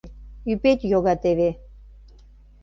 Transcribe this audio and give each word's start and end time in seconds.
Ӱпет 0.51 0.79
йога 0.91 1.13
теве. 1.23 1.49